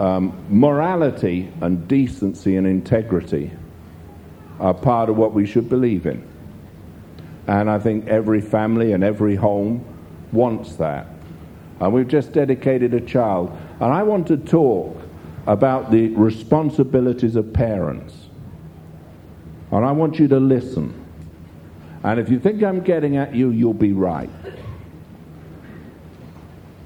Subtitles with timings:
[0.00, 3.50] um, morality and decency and integrity
[4.60, 6.26] are part of what we should believe in.
[7.46, 9.84] And I think every family and every home
[10.32, 11.06] wants that.
[11.80, 13.56] And we've just dedicated a child.
[13.80, 14.96] And I want to talk
[15.46, 18.14] about the responsibilities of parents.
[19.70, 21.04] And I want you to listen.
[22.02, 24.30] And if you think I'm getting at you, you'll be right.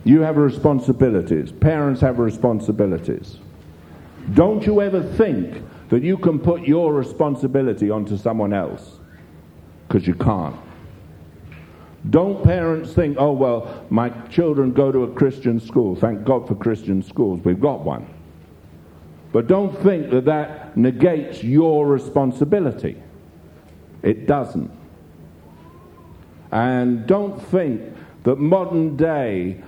[0.04, 1.52] You have responsibilities.
[1.52, 3.38] Parents have responsibilities.
[4.34, 8.98] Don't you ever think that you can put your responsibility onto someone else,
[9.86, 10.56] because you can't.
[12.08, 15.94] Don't parents think, oh, well, my children go to a Christian school.
[15.96, 17.40] Thank God for Christian schools.
[17.44, 18.06] We've got one.
[19.32, 23.02] But don't think that that negates your responsibility.
[24.02, 24.70] It doesn't.
[26.52, 27.82] And don't think
[28.22, 29.62] that modern day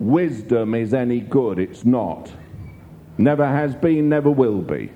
[0.00, 1.58] wisdom is any good.
[1.58, 2.30] It's not.
[3.18, 4.90] Never has been, never will be.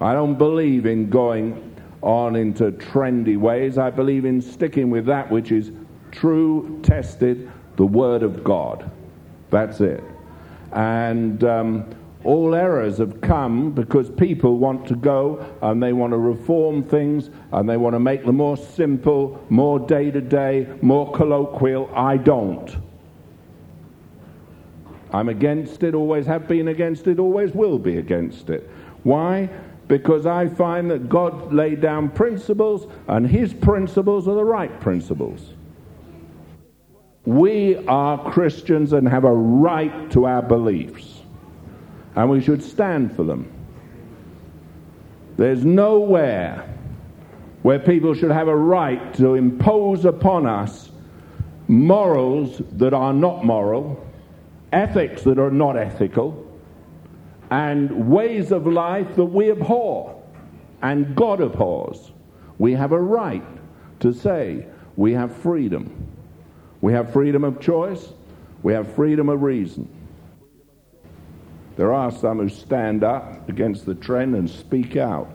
[0.00, 3.78] I don't believe in going on into trendy ways.
[3.78, 5.70] I believe in sticking with that which is
[6.10, 8.90] true, tested, the Word of God.
[9.50, 10.02] That's it.
[10.72, 16.18] And um, all errors have come because people want to go and they want to
[16.18, 21.12] reform things and they want to make them more simple, more day to day, more
[21.12, 21.90] colloquial.
[21.94, 22.74] I don't.
[25.12, 28.70] I'm against it, always have been against it, always will be against it.
[29.02, 29.48] Why?
[29.92, 35.52] because I find that God laid down principles, and His principles are the right principles.
[37.26, 41.20] We are Christians and have a right to our beliefs,
[42.14, 43.52] and we should stand for them.
[45.36, 46.68] There's nowhere
[47.60, 50.90] where people should have a right to impose upon us
[51.68, 54.04] morals that are not moral,
[54.72, 56.46] ethics that are not ethical,
[57.50, 60.20] and ways of life that we abhor
[60.80, 62.12] and God abhors.
[62.58, 63.44] We have a right
[64.00, 64.66] to say
[64.96, 66.08] we have freedom.
[66.80, 68.12] We have freedom of choice.
[68.62, 69.88] We have freedom of reason.
[71.76, 75.30] There are some who stand up against the trend and speak out.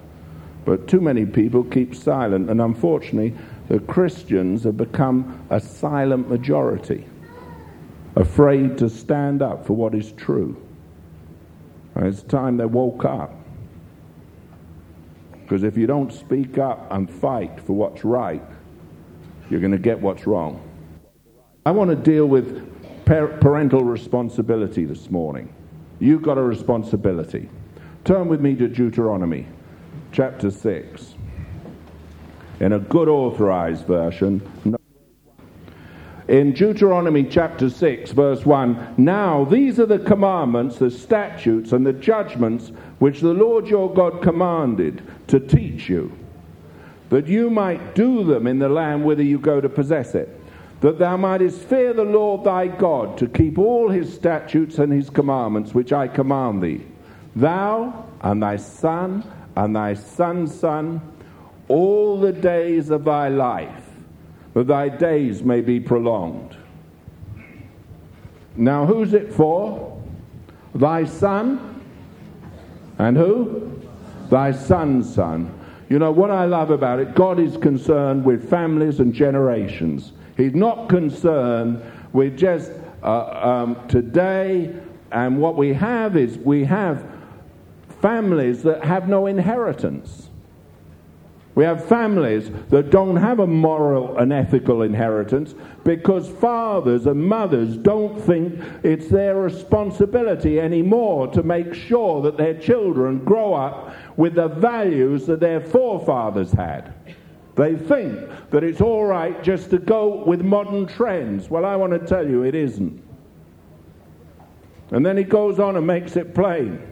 [0.66, 3.34] But too many people keep silent, and unfortunately,
[3.70, 7.07] the Christians have become a silent majority,
[8.22, 10.60] afraid to stand up for what is true.
[11.96, 13.34] And it's time they woke up.
[15.44, 18.44] Because if you don't speak up and fight for what's right,
[19.50, 20.62] you're going to get what's wrong.
[21.66, 22.66] I want to deal with
[23.06, 25.54] parental responsibility this morning.
[26.00, 27.50] You've got a responsibility.
[28.04, 29.48] Turn with me to Deuteronomy
[30.12, 31.16] chapter 6.
[32.60, 34.42] In a good authorized version,
[36.28, 41.94] in Deuteronomy chapter 6, verse 1 Now these are the commandments, the statutes, and the
[41.94, 46.12] judgments which the Lord your God commanded to teach you,
[47.10, 50.30] that you might do them in the land whither you go to possess it,
[50.82, 55.10] that thou mightest fear the Lord thy God, to keep all his statutes and his
[55.10, 56.86] commandments which I command thee,
[57.36, 59.24] thou and thy son
[59.56, 61.02] and thy son's son,
[61.70, 63.87] all the days of thy life
[64.58, 66.58] that thy days may be prolonged.
[68.56, 70.02] Now, who's it for?
[70.74, 71.84] Thy son?
[72.98, 73.80] And who?
[74.32, 75.54] Thy son's son.
[75.90, 77.14] You know what I love about it?
[77.14, 80.14] God is concerned with families and generations.
[80.38, 81.80] He's not concerned
[82.12, 82.72] with just
[83.04, 84.76] uh, um, today.
[85.12, 87.06] And what we have is we have
[88.02, 90.27] families that have no inheritance.
[91.58, 97.78] We have families that don't have a moral and ethical inheritance because fathers and mothers
[97.78, 104.36] don't think it's their responsibility anymore to make sure that their children grow up with
[104.36, 106.94] the values that their forefathers had.
[107.56, 111.50] They think that it's all right just to go with modern trends.
[111.50, 113.04] Well, I want to tell you it isn't.
[114.92, 116.87] And then he goes on and makes it plain.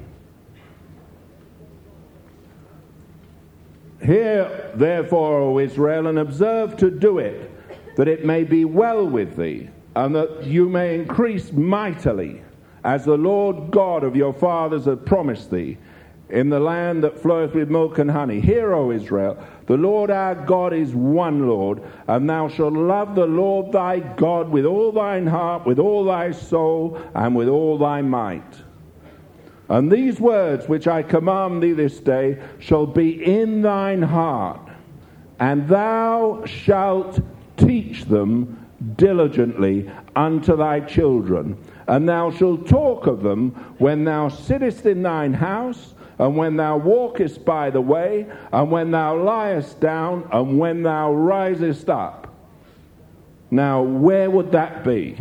[4.06, 7.50] Hear therefore, O Israel, and observe to do it,
[7.96, 12.42] that it may be well with thee, and that you may increase mightily,
[12.84, 15.78] as the Lord God of your fathers hath promised thee,
[16.30, 18.40] in the land that floweth with milk and honey.
[18.40, 23.26] Hear, O Israel, the Lord our God is one Lord, and thou shalt love the
[23.26, 28.02] Lord thy God with all thine heart, with all thy soul, and with all thy
[28.02, 28.65] might.
[29.68, 34.62] And these words which I command thee this day shall be in thine heart,
[35.40, 37.20] and thou shalt
[37.58, 38.66] teach them
[38.96, 41.58] diligently unto thy children,
[41.88, 46.78] and thou shalt talk of them when thou sittest in thine house, and when thou
[46.78, 52.34] walkest by the way, and when thou liest down, and when thou risest up.
[53.52, 55.18] Now, where would that be?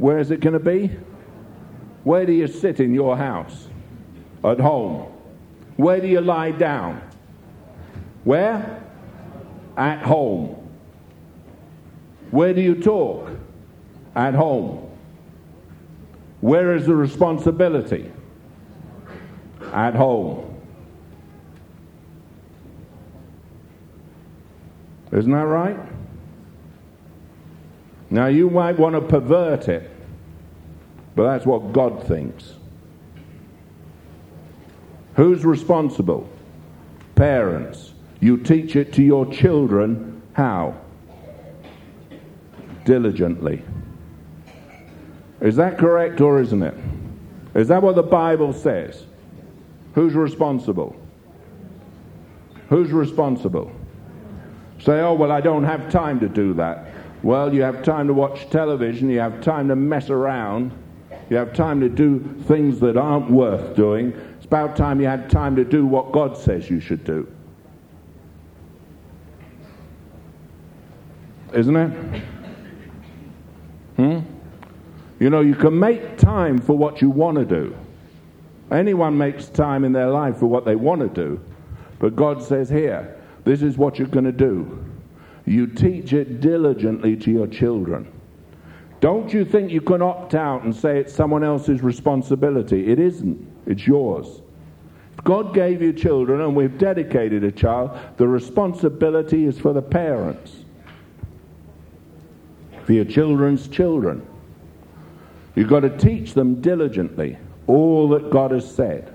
[0.00, 0.90] Where is it going to be?
[2.04, 3.68] Where do you sit in your house?
[4.42, 5.12] At home.
[5.76, 7.02] Where do you lie down?
[8.24, 8.82] Where?
[9.76, 10.56] At home.
[12.30, 13.30] Where do you talk?
[14.14, 14.90] At home.
[16.40, 18.10] Where is the responsibility?
[19.72, 20.58] At home.
[25.12, 25.78] Isn't that right?
[28.08, 29.89] Now, you might want to pervert it,
[31.20, 32.54] but that's what God thinks.
[35.16, 36.26] Who's responsible?
[37.14, 37.92] Parents.
[38.20, 40.80] You teach it to your children how?
[42.86, 43.62] diligently.
[45.42, 46.74] Is that correct or isn't it?
[47.54, 49.04] Is that what the Bible says?
[49.94, 50.96] Who's responsible?
[52.70, 53.70] Who's responsible?
[54.78, 56.86] Say, oh, well, I don't have time to do that.
[57.22, 60.72] Well, you have time to watch television, you have time to mess around,
[61.30, 64.12] you have time to do things that aren't worth doing.
[64.36, 67.26] It's about time you had time to do what God says you should do.
[71.54, 72.22] Isn't it?
[73.96, 74.18] Hmm?
[75.20, 77.76] You know, you can make time for what you want to do.
[78.72, 81.40] Anyone makes time in their life for what they want to do.
[82.00, 84.84] But God says, here, this is what you're going to do.
[85.44, 88.10] You teach it diligently to your children.
[89.00, 92.90] Don't you think you can opt out and say it's someone else's responsibility?
[92.92, 94.42] It isn't, it's yours.
[95.16, 99.82] If God gave you children and we've dedicated a child, the responsibility is for the
[99.82, 100.64] parents
[102.90, 104.26] for your children's children.
[105.54, 107.38] You've got to teach them diligently
[107.68, 109.14] all that God has said.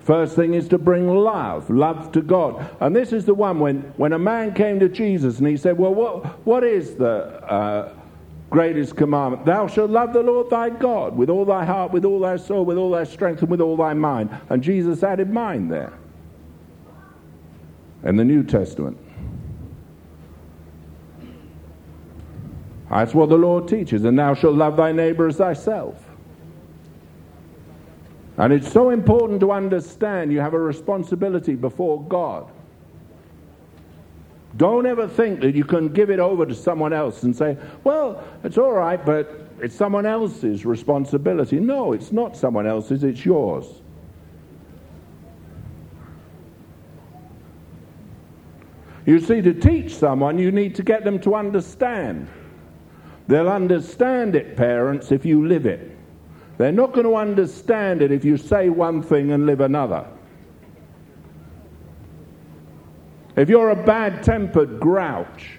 [0.00, 2.68] First thing is to bring love, love to God.
[2.80, 5.78] And this is the one when, when a man came to Jesus and he said,
[5.78, 7.94] Well, what, what is the uh,
[8.52, 9.44] greatest commandment?
[9.44, 12.64] Thou shalt love the Lord thy God with all thy heart, with all thy soul,
[12.64, 14.30] with all thy strength, and with all thy mind.
[14.50, 15.92] And Jesus added mind there
[18.04, 18.98] in the New Testament.
[22.90, 24.04] That's what the Lord teaches.
[24.04, 25.96] And thou shalt love thy neighbor as thyself.
[28.36, 32.50] And it's so important to understand you have a responsibility before God.
[34.56, 38.22] Don't ever think that you can give it over to someone else and say, well,
[38.44, 41.58] it's all right, but it's someone else's responsibility.
[41.58, 43.82] No, it's not someone else's, it's yours.
[49.06, 52.28] You see, to teach someone, you need to get them to understand.
[53.26, 55.96] They'll understand it, parents, if you live it.
[56.58, 60.06] They're not going to understand it if you say one thing and live another.
[63.36, 65.58] If you're a bad tempered grouch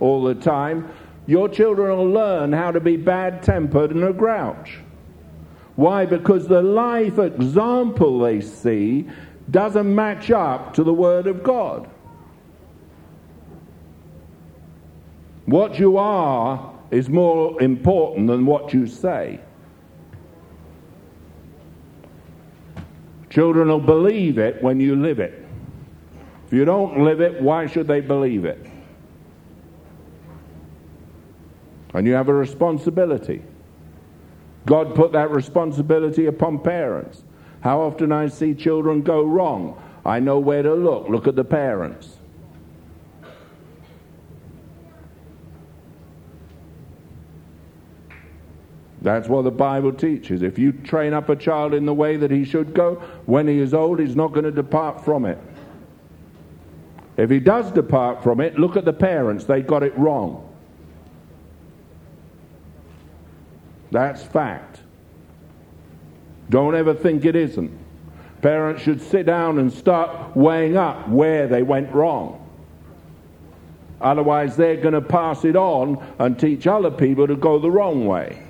[0.00, 0.92] all the time,
[1.26, 4.78] your children will learn how to be bad tempered and a grouch.
[5.76, 6.04] Why?
[6.04, 9.08] Because the life example they see
[9.50, 11.88] doesn't match up to the Word of God.
[15.46, 19.40] What you are is more important than what you say.
[23.30, 25.41] Children will believe it when you live it.
[26.52, 28.66] If you don't live it, why should they believe it?
[31.94, 33.42] And you have a responsibility.
[34.66, 37.24] God put that responsibility upon parents.
[37.62, 39.82] How often I see children go wrong.
[40.04, 41.08] I know where to look.
[41.08, 42.18] Look at the parents.
[49.00, 50.42] That's what the Bible teaches.
[50.42, 53.58] If you train up a child in the way that he should go, when he
[53.58, 55.38] is old, he's not going to depart from it.
[57.22, 59.44] If he does depart from it, look at the parents.
[59.44, 60.52] They got it wrong.
[63.92, 64.80] That's fact.
[66.50, 67.70] Don't ever think it isn't.
[68.40, 72.44] Parents should sit down and start weighing up where they went wrong.
[74.00, 78.04] Otherwise, they're going to pass it on and teach other people to go the wrong
[78.04, 78.42] way.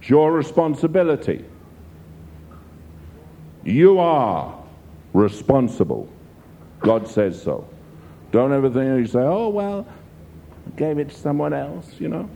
[0.00, 1.44] It's your responsibility.
[3.68, 4.58] You are
[5.12, 6.08] responsible.
[6.80, 7.68] God says so.
[8.32, 9.86] Don't ever think you say, oh, well,
[10.66, 12.30] I gave it to someone else, you know.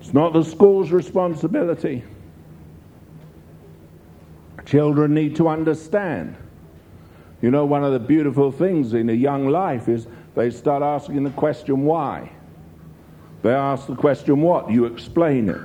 [0.00, 2.04] It's not the school's responsibility.
[4.66, 6.36] Children need to understand.
[7.42, 11.24] You know, one of the beautiful things in a young life is they start asking
[11.24, 12.30] the question why.
[13.42, 15.60] They ask the question what, you explain it.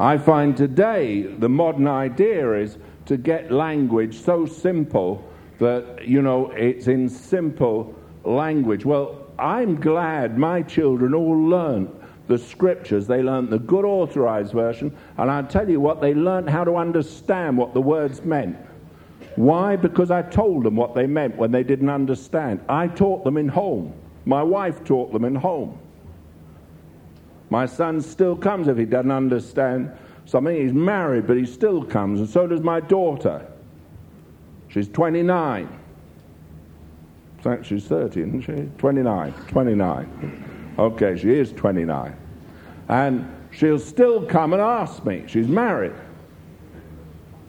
[0.00, 2.76] I find today the modern idea is
[3.10, 5.20] to get language so simple
[5.58, 8.84] that, you know, it's in simple language.
[8.84, 11.90] Well, I'm glad my children all learned
[12.28, 13.08] the scriptures.
[13.08, 16.76] They learned the good authorized version, and I tell you what, they learned how to
[16.76, 18.56] understand what the words meant.
[19.34, 19.74] Why?
[19.74, 22.60] Because I told them what they meant when they didn't understand.
[22.68, 23.92] I taught them in home.
[24.24, 25.76] My wife taught them in home.
[27.50, 29.90] My son still comes if he doesn't understand
[30.30, 30.56] something.
[30.56, 33.46] He's married, but he still comes, and so does my daughter.
[34.68, 35.68] She's 29.
[37.44, 38.68] In she's 30, isn't she?
[38.78, 39.32] 29.
[39.48, 40.74] 29.
[40.78, 42.16] Okay, she is 29.
[42.88, 45.24] And she'll still come and ask me.
[45.26, 45.94] She's married.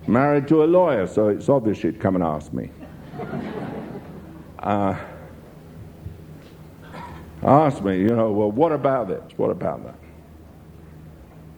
[0.08, 2.70] Married to a lawyer, so it's obvious she'd come and ask me.
[4.62, 4.96] Uh,
[7.42, 9.24] ask me, you know, well, what about this?
[9.36, 9.96] What about that?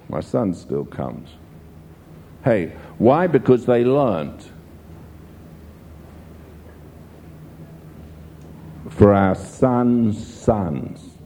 [0.10, 1.30] My son still comes.
[2.44, 3.28] Hey, why?
[3.28, 4.46] Because they learned.
[8.90, 11.18] For our sons' sons.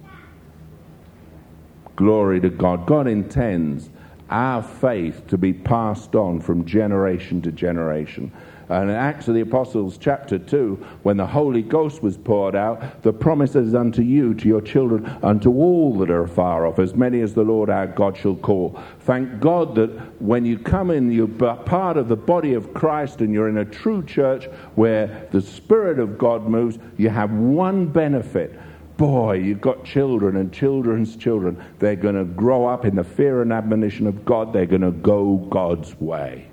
[1.95, 2.85] Glory to God.
[2.85, 3.89] God intends
[4.29, 8.31] our faith to be passed on from generation to generation.
[8.69, 13.01] And in Acts of the Apostles, chapter 2, when the Holy Ghost was poured out,
[13.01, 17.21] the promises unto you, to your children, unto all that are far off, as many
[17.21, 18.77] as the Lord our God shall call.
[19.01, 19.89] Thank God that
[20.21, 23.65] when you come in, you're part of the body of Christ and you're in a
[23.65, 24.45] true church
[24.75, 28.59] where the Spirit of God moves, you have one benefit
[28.97, 31.63] boy, you've got children and children's children.
[31.77, 34.51] They're going to grow up in the fear and admonition of God.
[34.51, 36.47] They're going to go God's way.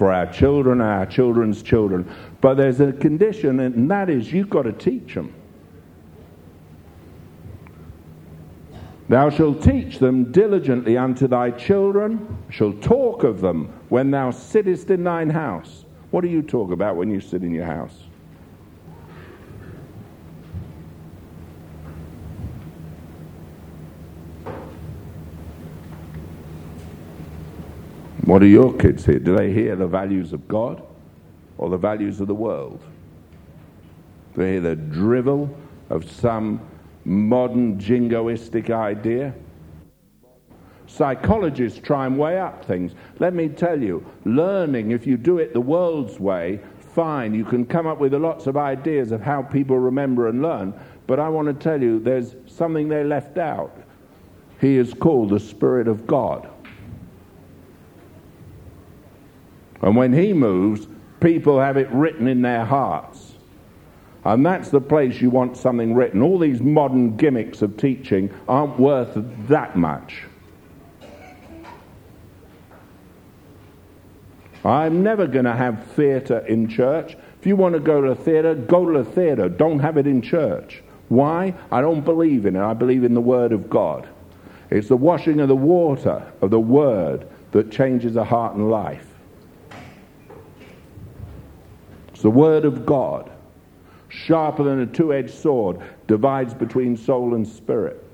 [0.00, 2.10] For our children, our children's children.
[2.40, 5.34] But there's a condition, and that is you've got to teach them.
[9.10, 14.88] Thou shalt teach them diligently unto thy children, shall talk of them when thou sittest
[14.88, 15.84] in thine house.
[16.12, 18.04] What do you talk about when you sit in your house?
[28.30, 29.18] What do your kids hear?
[29.18, 30.86] Do they hear the values of God
[31.58, 32.80] or the values of the world?
[34.32, 35.52] Do they hear the drivel
[35.88, 36.60] of some
[37.04, 39.34] modern jingoistic idea?
[40.86, 42.92] Psychologists try and weigh up things.
[43.18, 46.60] Let me tell you, learning, if you do it the world's way,
[46.94, 47.34] fine.
[47.34, 50.72] You can come up with lots of ideas of how people remember and learn.
[51.08, 53.76] But I want to tell you, there's something they left out.
[54.60, 56.48] He is called the Spirit of God.
[59.82, 60.86] And when he moves,
[61.20, 63.34] people have it written in their hearts.
[64.24, 66.20] And that's the place you want something written.
[66.20, 69.12] All these modern gimmicks of teaching aren't worth
[69.48, 70.24] that much.
[74.62, 77.16] I'm never going to have theatre in church.
[77.40, 79.48] If you want to go to a theatre, go to a theatre.
[79.48, 80.82] Don't have it in church.
[81.08, 81.54] Why?
[81.72, 82.62] I don't believe in it.
[82.62, 84.06] I believe in the Word of God.
[84.68, 89.09] It's the washing of the water of the Word that changes a heart and life.
[92.20, 93.30] It's the Word of God,
[94.10, 98.04] sharper than a two edged sword, divides between soul and spirit.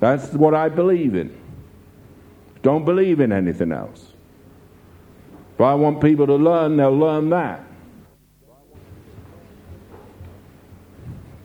[0.00, 1.34] That's what I believe in.
[2.60, 4.12] Don't believe in anything else.
[5.54, 7.64] If I want people to learn, they'll learn that.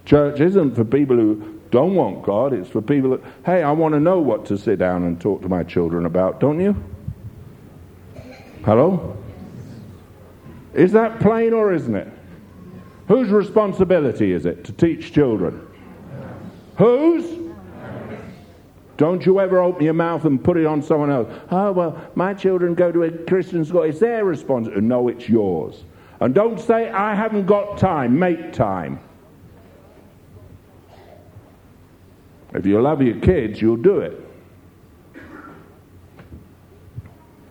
[0.04, 3.94] Church isn't for people who don't want God, it's for people that, hey, I want
[3.94, 6.76] to know what to sit down and talk to my children about, don't you?
[8.66, 9.22] Hello?
[10.76, 12.08] Is that plain or isn't it?
[13.08, 15.66] Whose responsibility is it to teach children?
[16.78, 17.46] Whose?
[18.98, 21.32] Don't you ever open your mouth and put it on someone else.
[21.52, 23.84] Oh, well, my children go to a Christian school.
[23.84, 24.86] It's their responsibility.
[24.86, 25.84] No, it's yours.
[26.20, 28.18] And don't say, I haven't got time.
[28.18, 29.00] Make time.
[32.54, 34.22] If you love your kids, you'll do it.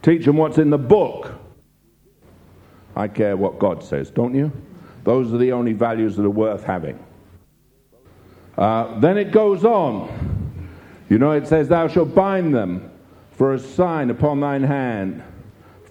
[0.02, 1.33] Teach them what's in the book.
[2.96, 4.52] I care what God says, don't you?
[5.04, 6.98] Those are the only values that are worth having.
[8.56, 10.70] Uh, then it goes on.
[11.08, 12.90] You know, it says, Thou shalt bind them
[13.32, 15.22] for a sign upon thine hand,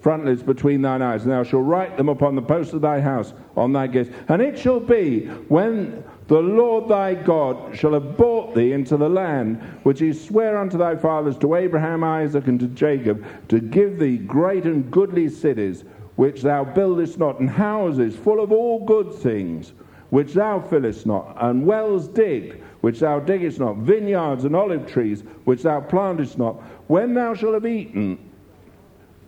[0.00, 3.34] frontlets between thine eyes, and thou shalt write them upon the posts of thy house
[3.56, 4.10] on thy gates.
[4.28, 9.08] And it shall be when the Lord thy God shall have brought thee into the
[9.08, 13.98] land which he sware unto thy fathers, to Abraham, Isaac, and to Jacob, to give
[13.98, 15.84] thee great and goodly cities
[16.16, 19.72] which thou buildest not, and houses full of all good things,
[20.10, 25.22] which thou fillest not, and wells digged, which thou diggest not, vineyards and olive trees,
[25.44, 26.54] which thou plantest not,
[26.88, 28.18] when thou shalt have eaten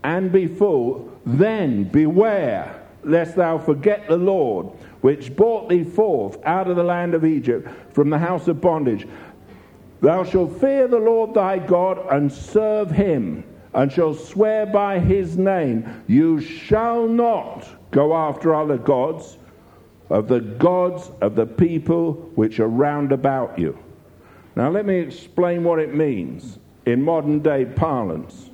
[0.04, 4.66] and be full, then beware lest thou forget the Lord,
[5.00, 9.06] which brought thee forth out of the land of Egypt from the house of bondage.
[10.00, 13.44] Thou shalt fear the Lord thy God and serve him,
[13.76, 16.02] and shall swear by his name.
[16.08, 19.36] You shall not go after other gods
[20.08, 23.78] of the gods of the people which are round about you.
[24.56, 28.48] Now, let me explain what it means in modern day parlance.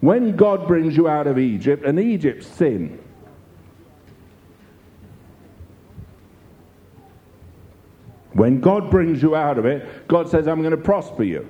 [0.00, 2.98] When God brings you out of Egypt, and Egypt's sin,
[8.32, 11.46] when God brings you out of it, God says, I'm going to prosper you.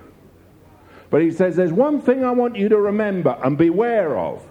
[1.11, 4.47] But He says, There's one thing I want you to remember and beware of.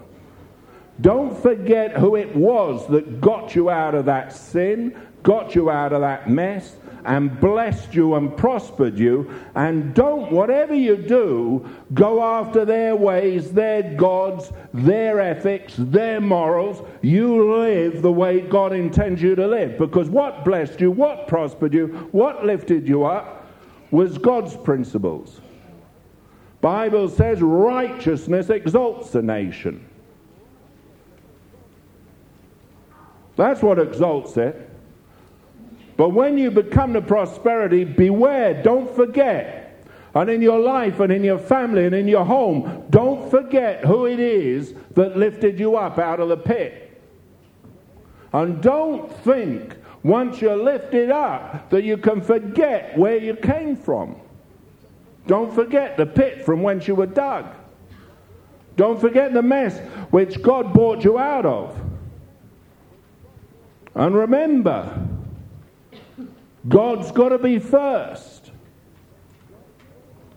[1.00, 5.94] Don't forget who it was that got you out of that sin, got you out
[5.94, 9.32] of that mess, and blessed you and prospered you.
[9.54, 16.86] And don't, whatever you do, go after their ways, their gods, their ethics, their morals.
[17.00, 19.78] You live the way God intends you to live.
[19.78, 23.46] Because what blessed you, what prospered you, what lifted you up
[23.90, 25.40] was God's principles.
[26.60, 29.86] Bible says righteousness exalts a nation.
[33.36, 34.68] That's what exalts it.
[35.96, 39.86] But when you become the prosperity, beware, don't forget.
[40.14, 44.06] And in your life and in your family and in your home, don't forget who
[44.06, 47.00] it is that lifted you up out of the pit.
[48.32, 54.16] And don't think once you're lifted up that you can forget where you came from.
[55.26, 57.46] Don't forget the pit from whence you were dug.
[58.76, 59.78] Don't forget the mess
[60.10, 61.78] which God brought you out of.
[63.94, 65.06] And remember,
[66.68, 68.50] God's got to be first.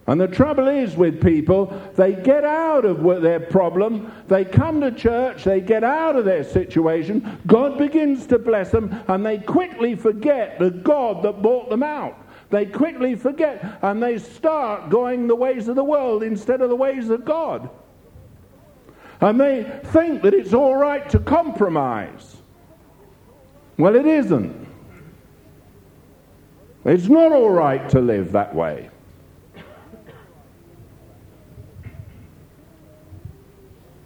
[0.06, 4.92] And the trouble is with people, they get out of their problem, they come to
[4.92, 9.96] church, they get out of their situation, God begins to bless them, and they quickly
[9.96, 12.18] forget the God that brought them out.
[12.54, 16.76] They quickly forget, and they start going the ways of the world instead of the
[16.76, 17.68] ways of God.
[19.22, 22.38] And they think that it's all right to compromise.
[23.80, 24.68] Well, it isn't.
[26.86, 28.92] It's not all right to live that way.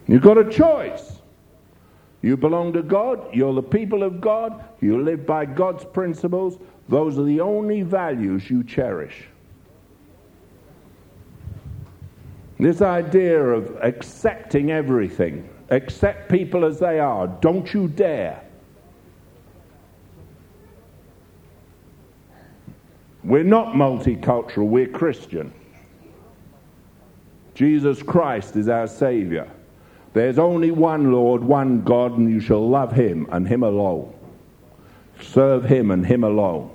[0.07, 1.17] You've got a choice.
[2.21, 6.57] You belong to God, you're the people of God, you live by God's principles.
[6.89, 9.27] Those are the only values you cherish.
[12.59, 18.43] This idea of accepting everything, accept people as they are, don't you dare.
[23.23, 25.53] We're not multicultural, we're Christian.
[27.53, 29.51] Jesus Christ is our Savior.
[30.13, 34.13] There's only one Lord, one God, and you shall love Him and Him alone.
[35.21, 36.73] Serve Him and Him alone.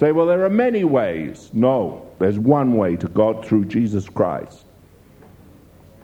[0.00, 1.50] Say, well, there are many ways.
[1.52, 4.64] No, there's one way to God through Jesus Christ.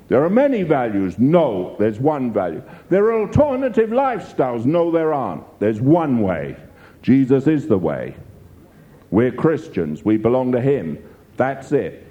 [0.08, 1.18] There are many values.
[1.18, 2.62] No, there's one value.
[2.90, 4.66] There are alternative lifestyles.
[4.66, 5.44] No, there aren't.
[5.60, 6.58] There's one way.
[7.00, 8.14] Jesus is the way.
[9.10, 10.04] We're Christians.
[10.04, 11.02] We belong to Him.
[11.38, 12.06] That's it.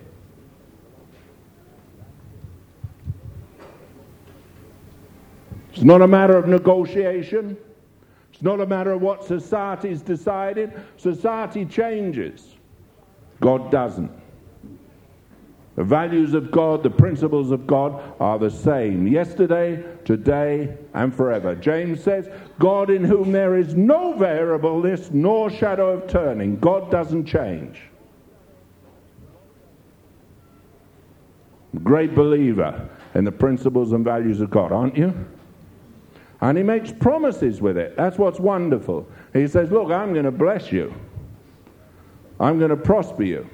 [5.72, 7.58] It's not a matter of negotiation.
[8.36, 10.74] It's not a matter of what society's decided.
[10.98, 12.56] Society changes.
[13.40, 14.12] God doesn't.
[15.78, 21.56] The values of God, the principles of God are the same yesterday, today, and forever.
[21.56, 26.60] James says, God in whom there is no variableness nor shadow of turning.
[26.60, 27.84] God doesn't change.
[31.84, 35.14] Great believer in the principles and values of God, aren't you?
[36.42, 37.96] And he makes promises with it.
[37.96, 39.08] That's what's wonderful.
[39.34, 40.94] He says, Look, I'm going to bless you,
[42.40, 43.50] I'm going to prosper you.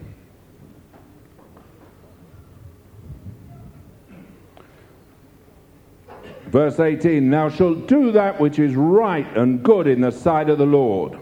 [6.52, 10.58] Verse 18 Thou shalt do that which is right and good in the sight of
[10.58, 11.18] the Lord,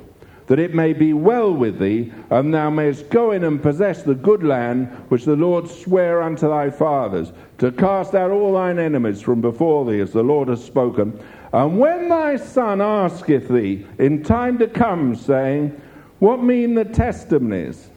[0.48, 4.16] that it may be well with thee, and thou mayest go in and possess the
[4.16, 9.22] good land which the Lord sware unto thy fathers, to cast out all thine enemies
[9.22, 11.24] from before thee, as the Lord has spoken.
[11.52, 15.80] And when thy son asketh thee in time to come, saying,
[16.20, 17.90] What mean the testimonies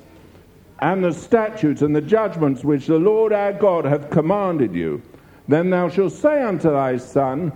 [0.81, 5.03] and the statutes and the judgments which the Lord our God hath commanded you?
[5.49, 7.53] Then thou shalt say unto thy son,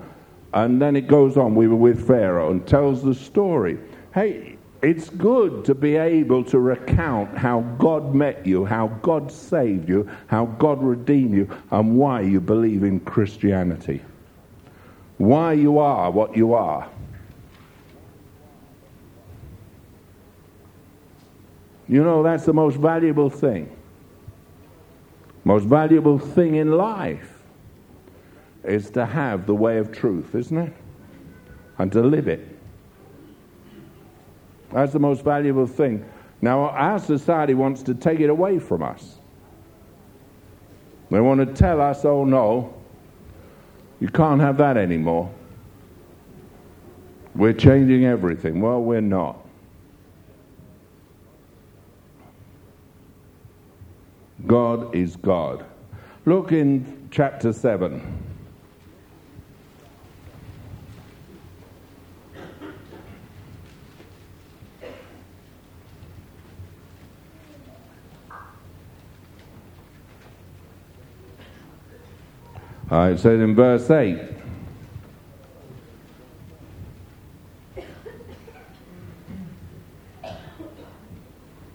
[0.53, 1.55] And then it goes on.
[1.55, 3.79] We were with Pharaoh and tells the story.
[4.13, 9.89] Hey, it's good to be able to recount how God met you, how God saved
[9.89, 14.03] you, how God redeemed you, and why you believe in Christianity.
[15.19, 16.89] Why you are what you are.
[21.89, 23.75] You know, that's the most valuable thing.
[25.45, 27.33] Most valuable thing in life
[28.65, 30.73] is to have the way of truth, isn't it?
[31.79, 32.59] And to live it.
[34.73, 36.05] That's the most valuable thing.
[36.43, 39.19] Now, our society wants to take it away from us.
[41.11, 42.76] They want to tell us, oh no,
[44.01, 45.31] you can't have that anymore.
[47.35, 48.61] We're changing everything.
[48.61, 49.37] Well, we're not.
[54.47, 55.65] God is God.
[56.25, 58.26] Look in chapter 7.
[72.91, 74.37] Uh, it says in verse 8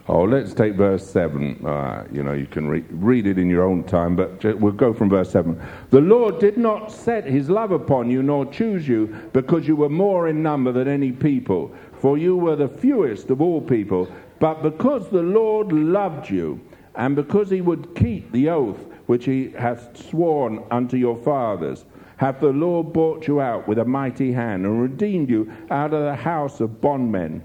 [0.07, 1.65] Oh, let's take verse 7.
[1.65, 4.93] Uh, you know, you can re- read it in your own time, but we'll go
[4.93, 5.57] from verse 7.
[5.89, 9.87] The Lord did not set his love upon you, nor choose you, because you were
[9.87, 11.71] more in number than any people,
[12.01, 16.59] for you were the fewest of all people, but because the Lord loved you,
[16.95, 21.85] and because he would keep the oath which he hath sworn unto your fathers,
[22.17, 26.03] hath the Lord brought you out with a mighty hand, and redeemed you out of
[26.03, 27.43] the house of bondmen,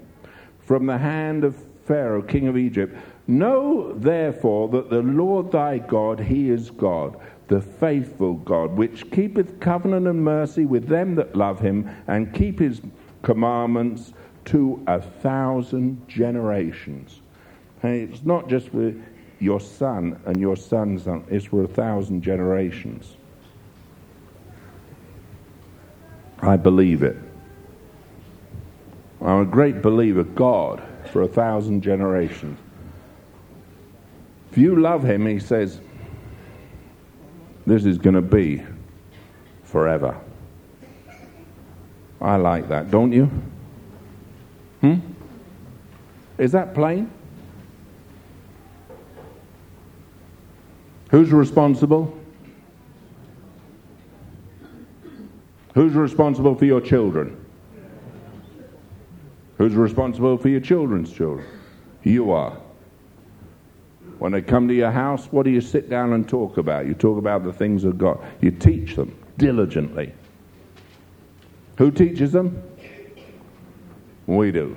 [0.59, 2.95] from the hand of Pharaoh, king of Egypt.
[3.27, 7.17] Know therefore that the Lord thy God, he is God,
[7.47, 12.59] the faithful God, which keepeth covenant and mercy with them that love him, and keep
[12.59, 12.81] his
[13.23, 14.13] commandments
[14.45, 17.21] to a thousand generations.
[17.83, 18.93] And it's not just for
[19.39, 23.15] your son and your son's son, it's for a thousand generations.
[26.39, 27.17] I believe it.
[29.21, 30.23] I'm a great believer.
[30.23, 32.59] God for a thousand generations.
[34.51, 35.81] If you love him, he says,
[37.65, 38.63] this is going to be
[39.63, 40.19] forever.
[42.21, 43.25] I like that, don't you?
[44.81, 44.95] Hmm?
[46.37, 47.11] Is that plain?
[51.09, 52.17] Who's responsible?
[55.73, 57.45] Who's responsible for your children?
[59.57, 61.47] Who's responsible for your children's children?
[62.03, 62.57] You are.
[64.19, 66.87] When they come to your house, what do you sit down and talk about?
[66.87, 68.19] You talk about the things of God.
[68.41, 70.13] You teach them diligently.
[71.77, 72.61] Who teaches them?
[74.25, 74.75] We do.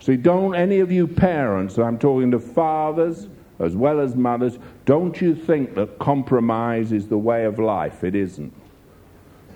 [0.00, 5.20] See, don't any of you parents, I'm talking to fathers as well as mothers, don't
[5.20, 8.02] you think that compromise is the way of life?
[8.02, 8.52] It isn't.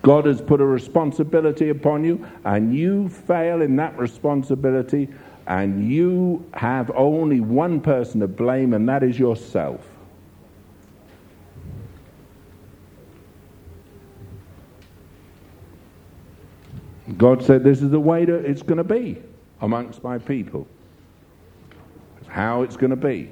[0.02, 5.08] God has put a responsibility upon you, and you fail in that responsibility,
[5.46, 9.84] and you have only one person to blame, and that is yourself.
[17.16, 19.20] God said, This is the way that it's going to be
[19.60, 20.66] amongst my people.
[22.20, 23.30] It's how it's going to be.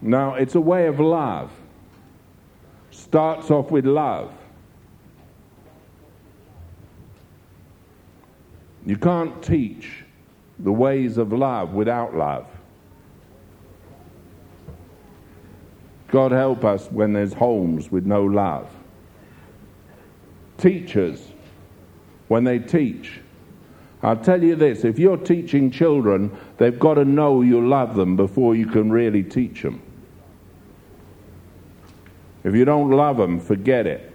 [0.00, 1.50] Now, it's a way of love
[2.90, 4.32] starts off with love.
[8.84, 10.04] You can't teach
[10.58, 12.46] the ways of love without love.
[16.08, 18.70] God help us when there's homes with no love.
[20.56, 21.32] Teachers,
[22.28, 23.20] when they teach,
[24.02, 28.16] I'll tell you this if you're teaching children, they've got to know you love them
[28.16, 29.82] before you can really teach them.
[32.48, 34.10] If you don't love them, forget it.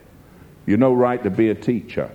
[0.65, 2.09] You're no right to be a teacher.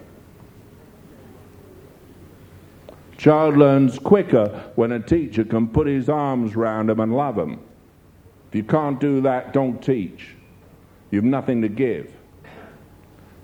[3.16, 7.60] Child learns quicker when a teacher can put his arms round them and love them.
[8.48, 10.34] If you can't do that, don't teach.
[11.12, 12.12] You've nothing to give.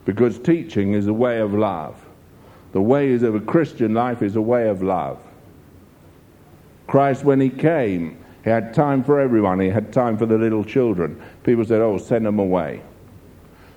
[0.05, 2.05] Because teaching is a way of love.
[2.73, 5.21] The ways of a Christian life is a way of love.
[6.89, 9.59] Christ, when he came, he had time for everyone.
[9.59, 11.21] He had time for the little children.
[11.45, 12.83] People said, oh, send them away.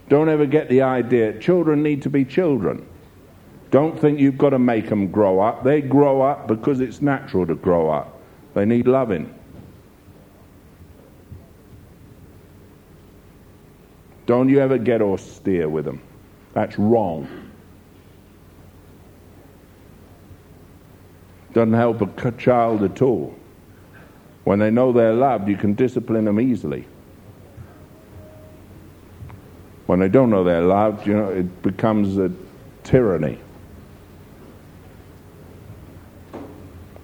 [0.09, 2.85] Don't ever get the idea children need to be children.
[3.71, 5.63] Don't think you've got to make them grow up.
[5.63, 8.19] They grow up because it's natural to grow up.
[8.53, 9.33] They need loving.
[14.25, 16.01] Don't you ever get austere with them.
[16.53, 17.49] That's wrong.
[21.53, 23.33] Doesn't help a child at all.
[24.47, 26.87] When they know they're loved, you can discipline them easily.
[29.87, 32.31] When they don't know they're loved, you know, it becomes a
[32.85, 33.39] tyranny.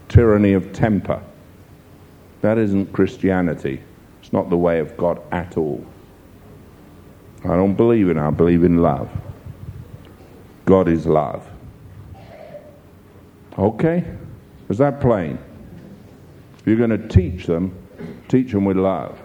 [0.07, 1.21] Tyranny of temper.
[2.39, 3.81] That isn't Christianity.
[4.21, 5.85] It's not the way of God at all.
[7.43, 9.09] I don't believe in it, I believe in love.
[10.63, 11.45] God is love.
[13.59, 14.05] Okay?
[14.69, 15.37] Is that plain?
[16.63, 17.77] If you're going to teach them,
[18.29, 19.21] teach them with love.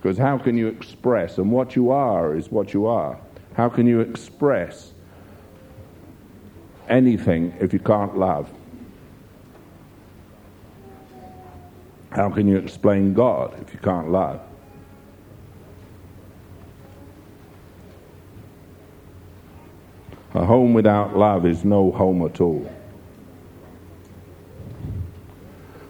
[0.00, 3.18] Because how can you express, and what you are is what you are.
[3.54, 4.92] How can you express
[6.88, 8.48] anything if you can't love?
[12.10, 14.40] How can you explain God if you can't love?
[20.34, 22.70] A home without love is no home at all.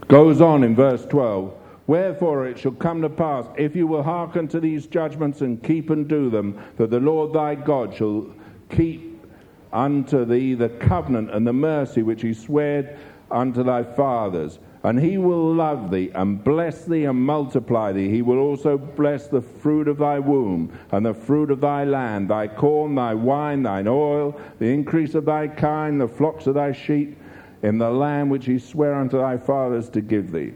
[0.08, 1.54] Goes on in verse 12
[1.86, 5.90] Wherefore it shall come to pass, if you will hearken to these judgments and keep
[5.90, 8.26] and do them, that the Lord thy God shall
[8.70, 9.24] keep
[9.72, 12.98] unto thee the covenant and the mercy which he sware
[13.30, 14.58] unto thy fathers.
[14.82, 18.08] And he will love thee and bless thee and multiply thee.
[18.10, 22.30] He will also bless the fruit of thy womb and the fruit of thy land,
[22.30, 26.72] thy corn, thy wine, thine oil, the increase of thy kine, the flocks of thy
[26.72, 27.18] sheep
[27.62, 30.52] in the land which he sware unto thy fathers to give thee.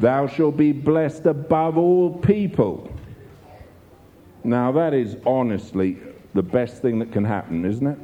[0.00, 2.90] Thou shalt be blessed above all people.
[4.42, 5.98] Now, that is honestly
[6.34, 7.98] the best thing that can happen, isn't it?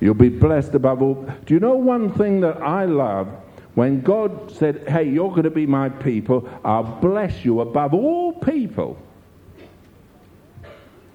[0.00, 1.26] You'll be blessed above all.
[1.46, 3.28] Do you know one thing that I love?
[3.74, 8.32] When God said, Hey, you're going to be my people, I'll bless you above all
[8.32, 8.98] people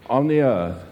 [0.10, 0.87] on the earth.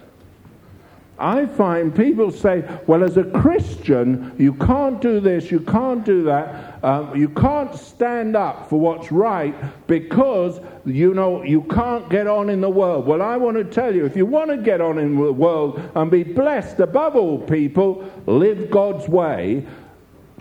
[1.18, 6.24] I find people say, well, as a Christian, you can't do this, you can't do
[6.24, 9.56] that, um, you can't stand up for what's right
[9.88, 13.06] because, you know, you can't get on in the world.
[13.06, 15.82] Well, I want to tell you, if you want to get on in the world
[15.96, 19.66] and be blessed above all people, live God's way,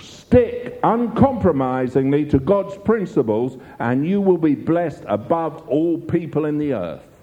[0.00, 6.72] stick uncompromisingly to God's principles, and you will be blessed above all people in the
[6.72, 7.13] earth.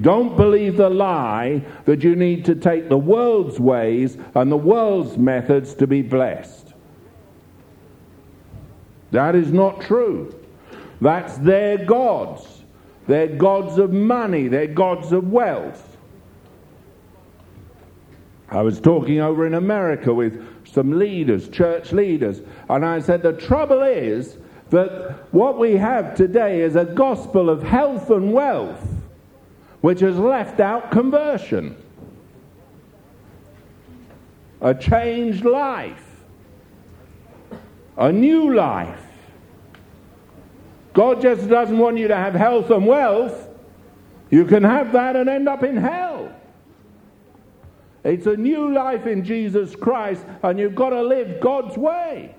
[0.00, 5.16] Don't believe the lie that you need to take the world's ways and the world's
[5.16, 6.74] methods to be blessed.
[9.10, 10.34] That is not true.
[11.00, 12.64] That's their gods.
[13.06, 15.96] They're gods of money, they're gods of wealth.
[18.48, 23.32] I was talking over in America with some leaders, church leaders, and I said the
[23.32, 24.38] trouble is
[24.70, 28.95] that what we have today is a gospel of health and wealth
[29.80, 31.76] which has left out conversion.
[34.60, 36.24] A changed life,
[37.96, 39.02] a new life.
[40.92, 43.48] God just doesn't want you to have health and wealth.
[44.30, 46.34] You can have that and end up in hell.
[48.02, 52.34] It's a new life in Jesus Christ, and you've got to live God's way.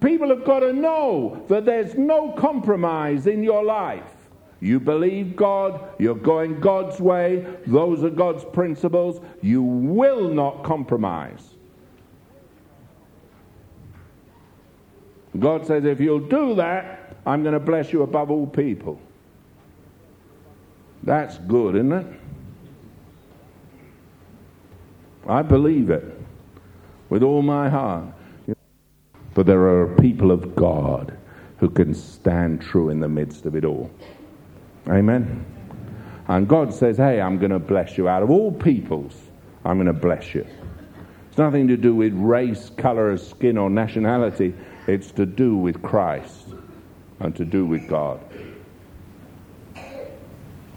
[0.00, 4.13] People have got to know that there's no compromise in your life.
[4.64, 9.20] You believe God, you're going God's way, those are God's principles.
[9.42, 11.50] You will not compromise.
[15.38, 18.98] God says, if you'll do that, I'm going to bless you above all people.
[21.02, 22.06] That's good, isn't it?
[25.28, 26.18] I believe it
[27.10, 28.06] with all my heart.
[29.34, 31.18] But there are people of God
[31.58, 33.90] who can stand true in the midst of it all.
[34.88, 35.44] Amen.
[36.28, 38.08] And God says, Hey, I'm going to bless you.
[38.08, 39.14] Out of all peoples,
[39.64, 40.46] I'm going to bless you.
[41.28, 44.54] It's nothing to do with race, color of skin, or nationality.
[44.86, 46.48] It's to do with Christ
[47.20, 48.20] and to do with God.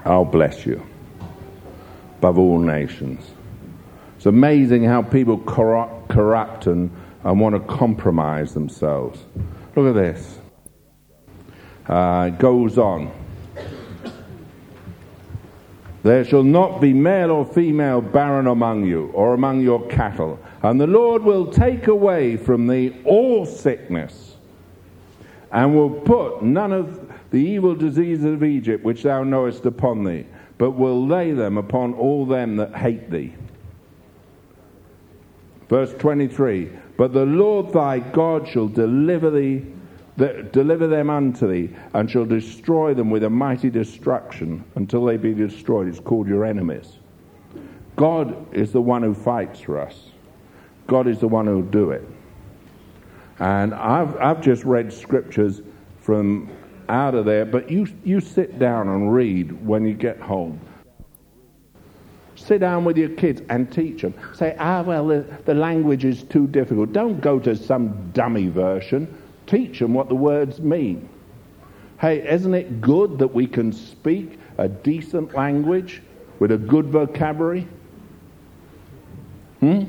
[0.06, 0.82] I'll bless you
[2.18, 3.30] above all nations.
[4.16, 6.90] It's amazing how people corrupt, corrupt and,
[7.24, 9.26] and want to compromise themselves.
[9.76, 10.40] Look at this.
[11.88, 13.12] Uh, it goes on.
[16.08, 20.40] There shall not be male or female barren among you, or among your cattle.
[20.64, 24.38] And the Lord will take away from thee all sickness,
[25.52, 30.26] and will put none of the evil diseases of Egypt which thou knowest upon thee,
[30.58, 33.36] but will lay them upon all them that hate thee.
[35.68, 39.66] Verse 23 But the Lord thy God shall deliver thee
[40.18, 45.16] that deliver them unto thee, and shall destroy them with a mighty destruction until they
[45.16, 45.88] be destroyed.
[45.88, 46.98] It's called your enemies.
[47.96, 50.10] God is the one who fights for us.
[50.88, 52.08] God is the one who will do it.
[53.40, 55.62] And I've, I've just read scriptures
[56.00, 56.50] from
[56.90, 60.60] out of there, but you, you sit down and read when you get home.
[62.36, 64.14] Sit down with your kids and teach them.
[64.34, 66.94] Say, ah, well, the, the language is too difficult.
[66.94, 69.14] Don't go to some dummy version.
[69.48, 71.10] Teach them what the words mean.
[72.00, 76.04] Hey, isn't it good that we can speak a decent language
[76.40, 77.68] with a good vocabulary?
[79.62, 79.86] Hmm?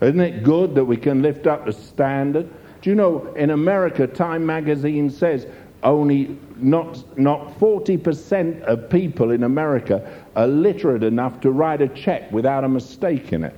[0.00, 2.48] Isn't it good that we can lift up the standard?
[2.80, 5.46] Do you know, in America, Time magazine says
[5.82, 12.30] only not, not 40% of people in America are literate enough to write a check
[12.32, 13.54] without a mistake in it.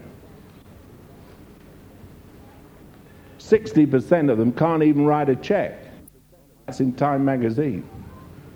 [3.50, 5.82] 60% of them can't even write a check.
[6.66, 7.88] That's in Time magazine.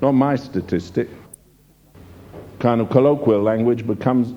[0.01, 1.09] Not my statistic.
[2.61, 4.35] Kind of colloquial language becomes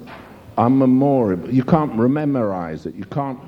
[0.58, 1.54] unmemorable.
[1.54, 2.96] You can't memorize it.
[2.96, 3.40] You can't.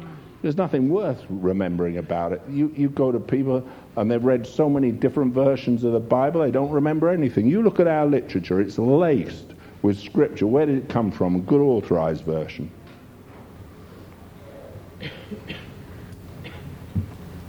[0.43, 2.41] There's nothing worth remembering about it.
[2.47, 3.67] You, you go to people
[3.97, 7.47] and they've read so many different versions of the Bible, they don't remember anything.
[7.47, 10.47] You look at our literature, it's laced with scripture.
[10.47, 11.35] Where did it come from?
[11.35, 12.71] A good authorized version.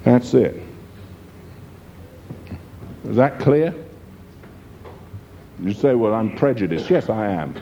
[0.04, 0.62] That's it.
[3.08, 3.74] Is that clear?
[5.62, 6.88] You say, well, I'm prejudiced.
[6.88, 7.54] Yes, I am.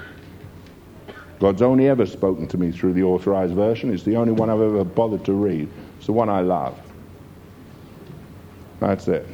[1.40, 3.92] God's only ever spoken to me through the authorized version.
[3.92, 5.68] It's the only one I've ever bothered to read.
[5.96, 6.78] It's the one I love.
[8.80, 9.26] That's it.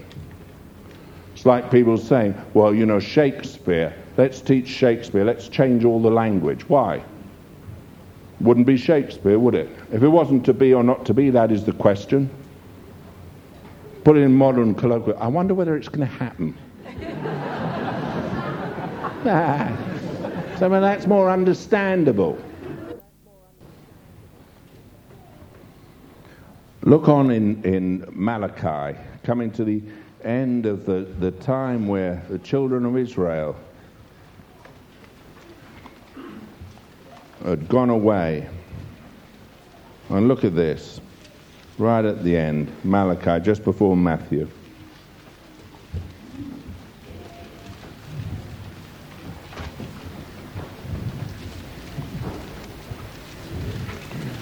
[1.34, 6.10] It's like people saying, well, you know, Shakespeare, let's teach Shakespeare, let's change all the
[6.10, 6.68] language.
[6.68, 7.02] Why?
[8.40, 9.68] Wouldn't be Shakespeare, would it?
[9.92, 12.30] If it wasn't to be or not to be, that is the question.
[14.04, 15.18] Put it in modern colloquial.
[15.18, 16.56] I wonder whether it's going to happen.
[20.58, 22.38] So that's more understandable.
[26.82, 29.82] Look on in, in Malachi, coming to the
[30.22, 33.56] end of the, the time where the children of Israel
[37.44, 38.48] had gone away.
[40.10, 41.00] And look at this,
[41.78, 44.48] right at the end, Malachi, just before Matthew.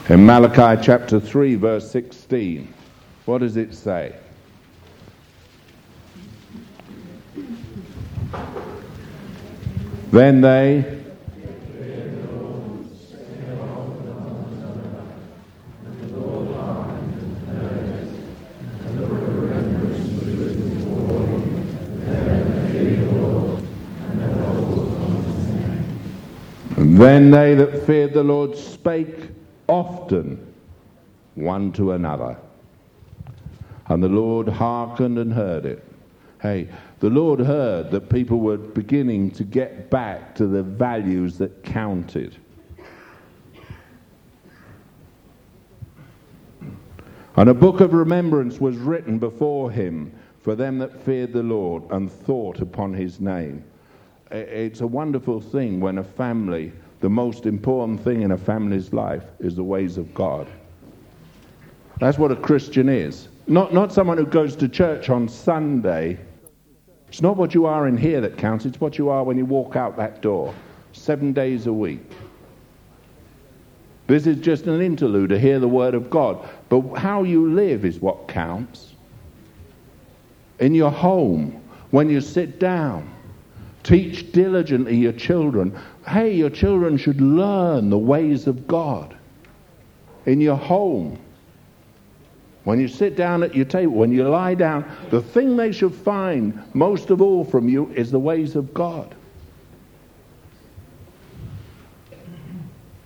[0.08, 2.74] In Malachi chapter 3, verse 16,
[3.24, 4.14] what does it say?
[10.10, 11.01] Then they
[27.32, 29.30] They that feared the Lord spake
[29.66, 30.54] often
[31.34, 32.36] one to another.
[33.86, 35.82] And the Lord hearkened and heard it.
[36.42, 36.68] Hey,
[37.00, 42.36] the Lord heard that people were beginning to get back to the values that counted.
[47.36, 51.84] And a book of remembrance was written before him for them that feared the Lord
[51.90, 53.64] and thought upon his name.
[54.30, 59.24] It's a wonderful thing when a family the most important thing in a family's life
[59.40, 60.46] is the ways of God.
[61.98, 63.28] That's what a Christian is.
[63.48, 66.18] Not, not someone who goes to church on Sunday.
[67.08, 69.44] It's not what you are in here that counts, it's what you are when you
[69.44, 70.54] walk out that door,
[70.92, 72.08] seven days a week.
[74.06, 76.48] This is just an interlude to hear the word of God.
[76.68, 78.94] But how you live is what counts.
[80.60, 81.60] In your home,
[81.90, 83.12] when you sit down,
[83.82, 85.76] teach diligently your children
[86.08, 89.16] hey, your children should learn the ways of God
[90.26, 91.18] in your home.
[92.64, 95.94] When you sit down at your table, when you lie down, the thing they should
[95.94, 99.14] find most of all from you is the ways of God.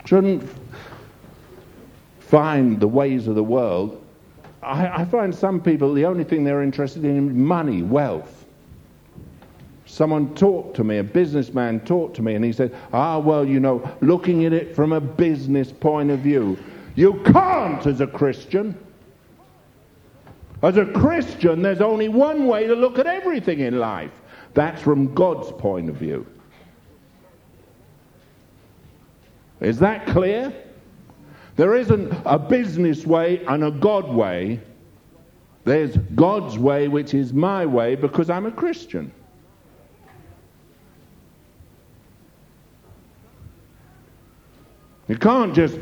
[0.04, 0.48] Shouldn't
[2.20, 4.04] find the ways of the world.
[4.62, 8.35] I, I find some people, the only thing they're interested in is money, wealth.
[9.86, 13.60] Someone talked to me, a businessman talked to me, and he said, Ah, well, you
[13.60, 16.58] know, looking at it from a business point of view,
[16.96, 18.76] you can't as a Christian.
[20.62, 24.10] As a Christian, there's only one way to look at everything in life.
[24.54, 26.26] That's from God's point of view.
[29.60, 30.52] Is that clear?
[31.54, 34.60] There isn't a business way and a God way.
[35.64, 39.12] There's God's way, which is my way because I'm a Christian.
[45.08, 45.78] You can't just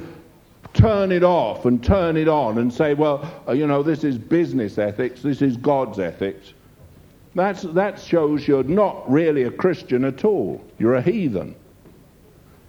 [0.74, 4.18] turn it off and turn it on and say, well, uh, you know, this is
[4.18, 6.52] business ethics, this is God's ethics.
[7.34, 10.62] That's, that shows you're not really a Christian at all.
[10.78, 11.56] You're a heathen.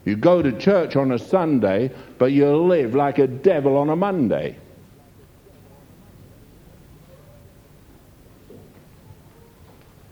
[0.05, 3.95] You go to church on a Sunday, but you live like a devil on a
[3.95, 4.57] Monday.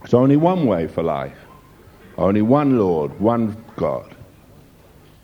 [0.00, 1.38] There's only one way for life,
[2.18, 4.14] only one Lord, one God.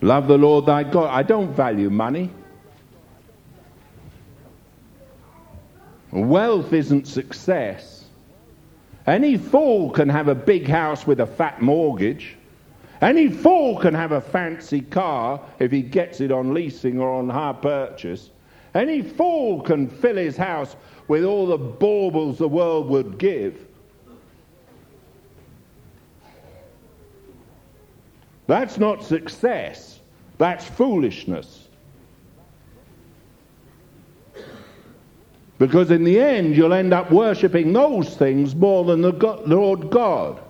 [0.03, 1.11] Love the Lord thy God.
[1.11, 2.31] I don't value money.
[6.11, 8.05] Wealth isn't success.
[9.07, 12.37] Any fool can have a big house with a fat mortgage.
[13.01, 17.29] Any fool can have a fancy car if he gets it on leasing or on
[17.29, 18.31] hire purchase.
[18.75, 20.77] Any fool can fill his house
[21.09, 23.67] with all the baubles the world would give.
[28.47, 29.90] That's not success.
[30.41, 31.69] That's foolishness.
[35.59, 39.91] Because in the end, you'll end up worshipping those things more than the God, Lord
[39.91, 40.41] God.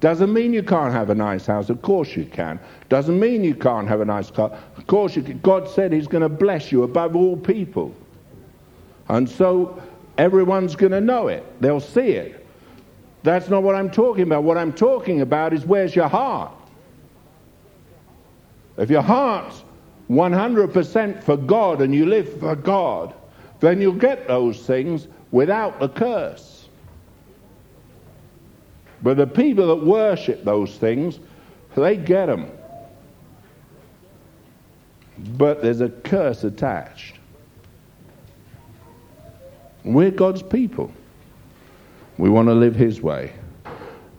[0.00, 1.70] Doesn't mean you can't have a nice house.
[1.70, 2.60] Of course you can.
[2.90, 4.50] Doesn't mean you can't have a nice car.
[4.76, 5.38] Of course you can.
[5.38, 7.94] God said He's going to bless you above all people.
[9.08, 9.82] And so
[10.18, 11.42] everyone's going to know it.
[11.62, 12.46] They'll see it.
[13.22, 14.42] That's not what I'm talking about.
[14.42, 16.52] What I'm talking about is where's your heart?
[18.78, 19.62] If your heart's
[20.10, 23.14] 100% for God and you live for God,
[23.60, 26.68] then you'll get those things without the curse.
[29.02, 31.18] But the people that worship those things,
[31.74, 32.50] they get them.
[35.36, 37.18] But there's a curse attached.
[39.84, 40.92] We're God's people.
[42.18, 43.32] We want to live His way.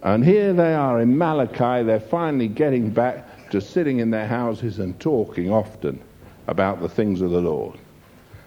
[0.04, 4.80] And here they are in Malachi, they're finally getting back to sitting in their houses
[4.80, 6.02] and talking often
[6.48, 7.78] about the things of the Lord.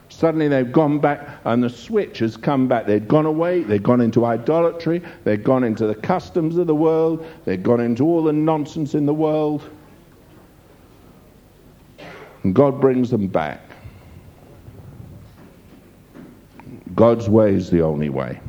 [0.09, 2.87] Suddenly they've gone back and the switch has come back.
[2.87, 7.25] They've gone away, they've gone into idolatry, they've gone into the customs of the world,
[7.45, 9.63] they've gone into all the nonsense in the world.
[12.43, 13.61] And God brings them back.
[16.95, 18.41] God's way is the only way.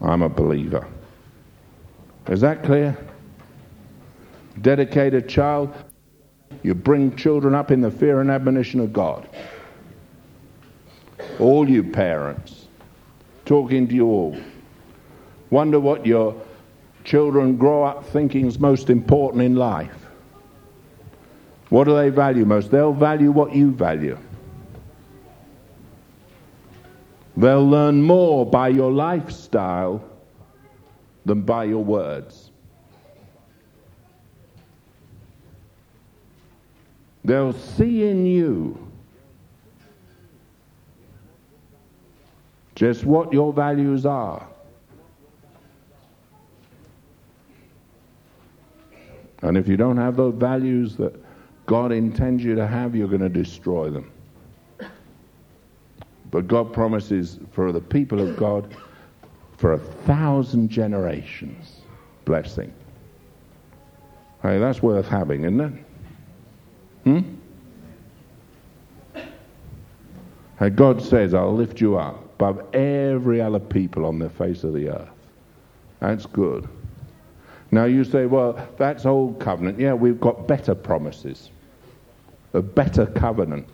[0.00, 0.86] I'm a believer.
[2.28, 2.96] Is that clear?
[4.60, 5.74] Dedicated child,
[6.62, 9.28] you bring children up in the fear and admonition of God
[11.42, 12.66] all you parents,
[13.44, 14.36] talking to you all.
[15.50, 16.40] Wonder what your
[17.04, 20.06] children grow up thinking is most important in life.
[21.68, 22.70] What do they value most?
[22.70, 24.18] They'll value what you value.
[27.36, 30.04] They'll learn more by your lifestyle
[31.24, 32.51] than by your words.
[37.24, 38.90] They'll see in you
[42.74, 44.46] just what your values are.
[49.42, 51.14] And if you don't have those values that
[51.66, 54.10] God intends you to have, you're going to destroy them.
[56.30, 58.74] But God promises for the people of God
[59.58, 61.82] for a thousand generations
[62.24, 62.72] blessing.
[64.42, 65.84] Hey, that's worth having, isn't it?
[67.04, 67.20] Hmm?
[70.58, 74.74] Hey, God says, I'll lift you up above every other people on the face of
[74.74, 75.08] the earth.
[76.00, 76.68] That's good.
[77.70, 79.78] Now you say, well, that's old covenant.
[79.78, 81.50] Yeah, we've got better promises,
[82.52, 83.68] a better covenant.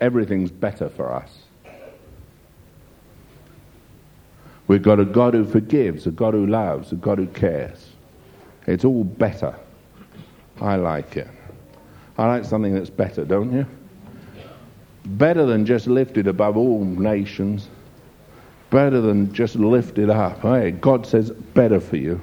[0.00, 1.43] Everything's better for us.
[4.74, 7.90] We've got a God who forgives, a God who loves, a God who cares.
[8.66, 9.54] It's all better.
[10.60, 11.28] I like it.
[12.18, 13.66] I like something that's better, don't you?
[15.04, 17.68] Better than just lifted above all nations.
[18.70, 20.40] Better than just lifted up.
[20.40, 22.20] Hey, God says better for you.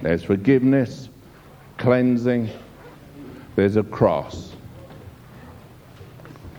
[0.00, 1.10] There's forgiveness,
[1.76, 2.48] cleansing,
[3.54, 4.54] there's a cross.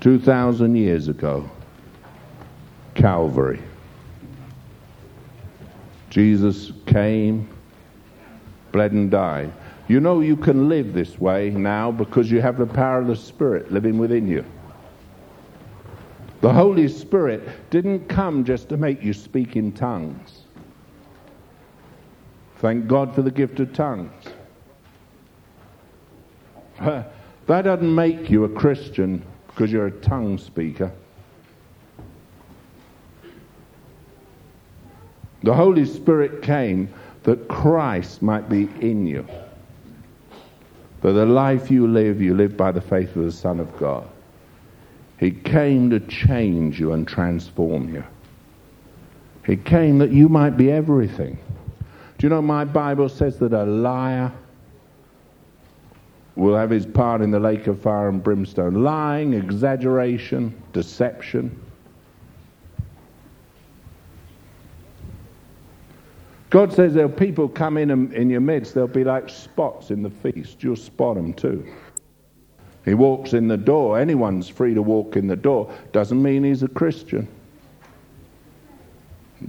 [0.01, 1.49] 2,000 years ago,
[3.03, 3.61] Calvary.
[6.09, 7.49] Jesus came,
[8.71, 9.51] bled, and died.
[9.89, 13.15] You know you can live this way now because you have the power of the
[13.17, 14.45] Spirit living within you.
[16.39, 20.43] The Holy Spirit didn't come just to make you speak in tongues.
[22.59, 24.13] Thank God for the gift of tongues.
[26.79, 27.11] that
[27.47, 30.89] doesn't make you a Christian because you're a tongue speaker.
[35.43, 39.27] The Holy Spirit came that Christ might be in you.
[41.01, 44.07] That the life you live, you live by the faith of the Son of God.
[45.19, 48.03] He came to change you and transform you.
[49.45, 51.37] He came that you might be everything.
[52.17, 54.31] Do you know my Bible says that a liar
[56.35, 58.83] will have his part in the lake of fire and brimstone?
[58.83, 61.62] Lying, exaggeration, deception.
[66.53, 70.11] God says there'll people come in in your midst, they'll be like spots in the
[70.11, 70.61] feast.
[70.61, 71.67] You'll spot them too.
[72.85, 73.99] He walks in the door.
[73.99, 75.73] Anyone's free to walk in the door.
[75.93, 77.27] Doesn't mean he's a Christian.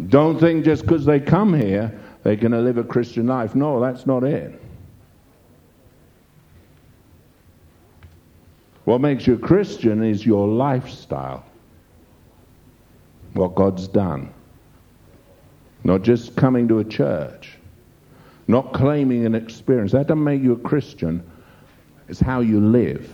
[0.09, 1.93] Don't think just because they come here,
[2.23, 3.55] they're going to live a Christian life.
[3.55, 4.59] No, that's not it.
[8.87, 11.45] What makes you a Christian is your lifestyle,
[13.35, 14.34] what God's done.
[15.85, 17.53] Not just coming to a church,
[18.49, 19.93] not claiming an experience.
[19.93, 21.23] That doesn't make you a Christian.
[22.09, 23.11] It's how you live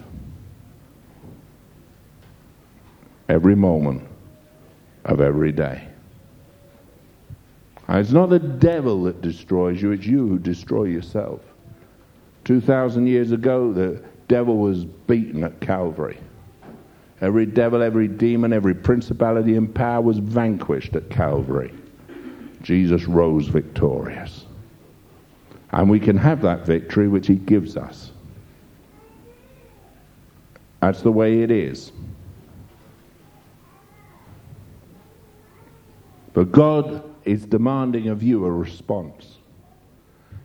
[3.29, 4.03] every moment
[5.05, 5.87] of every day.
[7.89, 11.41] And it's not the devil that destroys you, it's you who destroy yourself.
[12.45, 16.19] 2,000 years ago, the devil was beaten at Calvary.
[17.21, 21.73] Every devil, every demon, every principality and power was vanquished at Calvary.
[22.63, 24.45] Jesus rose victorious.
[25.73, 28.11] And we can have that victory which he gives us.
[30.81, 31.93] That's the way it is.
[36.33, 39.37] But God is demanding of you a response.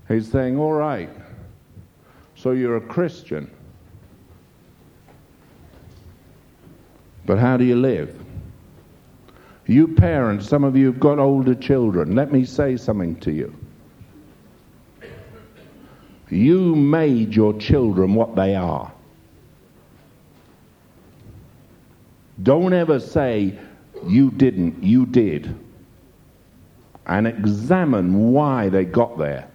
[0.07, 1.09] He's saying, All right,
[2.35, 3.49] so you're a Christian.
[7.25, 8.24] But how do you live?
[9.67, 12.15] You parents, some of you have got older children.
[12.15, 13.53] Let me say something to you.
[16.29, 18.91] You made your children what they are.
[22.43, 23.57] Don't ever say,
[24.05, 25.55] you didn't, you did.
[27.07, 29.47] And examine why they got there,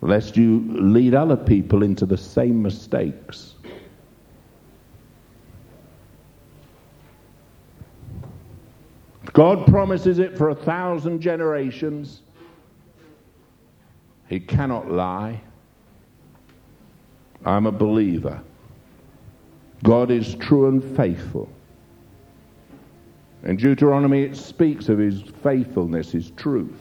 [0.00, 3.51] lest you lead other people into the same mistakes.
[9.32, 12.20] God promises it for a thousand generations.
[14.28, 15.40] He cannot lie.
[17.44, 18.40] I'm a believer.
[19.82, 21.48] God is true and faithful.
[23.44, 26.80] In Deuteronomy, it speaks of his faithfulness, his truth.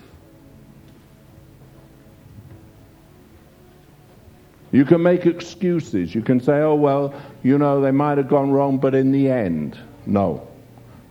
[4.72, 6.14] You can make excuses.
[6.14, 9.30] You can say, oh, well, you know, they might have gone wrong, but in the
[9.30, 10.48] end, no.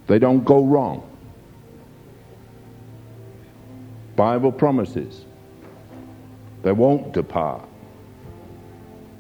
[0.07, 1.09] They don't go wrong.
[4.20, 5.24] Bible promises.
[6.62, 7.66] They won't depart.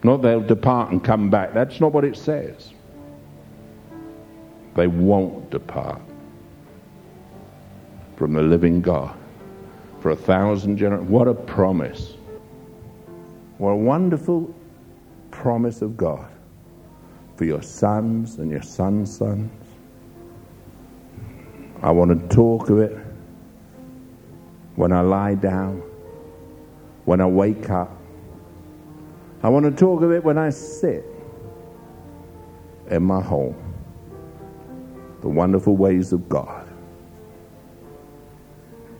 [0.02, 1.54] Not they'll depart and come back.
[1.54, 2.74] That's not what it says.
[4.74, 6.02] They won't depart
[8.16, 9.16] from the living God
[10.00, 11.08] for a thousand generations.
[11.08, 12.12] What a promise.
[13.56, 14.54] What a wonderful
[15.30, 16.30] promise of God
[17.36, 19.50] for your sons and your sons' sons.
[21.82, 23.09] I want to talk of it
[24.80, 25.82] when I lie down,
[27.04, 27.94] when I wake up.
[29.42, 31.04] I want to talk of it when I sit
[32.88, 33.54] in my home.
[35.20, 36.66] The wonderful ways of God.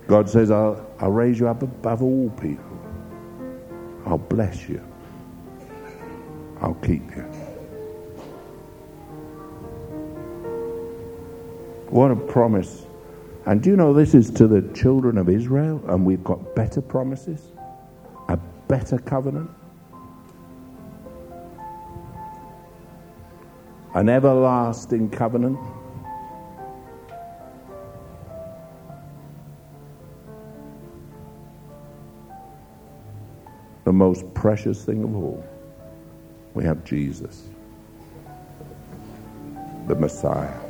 [0.06, 2.78] God says, I'll, I'll raise you up above all people.
[4.04, 4.86] I'll bless you.
[6.60, 7.22] I'll keep you.
[11.88, 12.84] What a promise
[13.46, 16.80] and do you know this is to the children of Israel, and we've got better
[16.80, 17.52] promises,
[18.28, 18.36] a
[18.68, 19.50] better covenant,
[23.94, 25.58] an everlasting covenant.
[33.84, 35.44] The most precious thing of all,
[36.54, 37.48] we have Jesus,
[39.88, 40.69] the Messiah.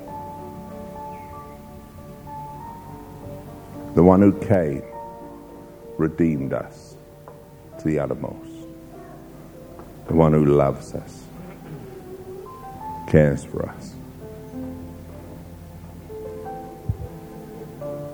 [3.94, 4.82] The one who came,
[5.98, 6.96] redeemed us
[7.78, 8.50] to the uttermost.
[10.06, 11.24] The one who loves us,
[13.08, 13.94] cares for us.